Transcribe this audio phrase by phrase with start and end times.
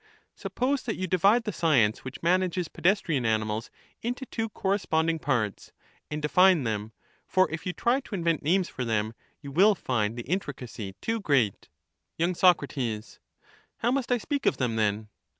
[0.33, 3.69] Suppose that you divide the science which manages pedestrian animals
[4.01, 5.73] into two corresponding parts,
[6.09, 6.91] and define them;
[7.27, 11.19] for if you try to invent names for them, you will find the jntricacy too
[11.19, 11.69] great,
[12.17, 12.63] Y, Soc,
[13.77, 15.09] How must I speak of them, then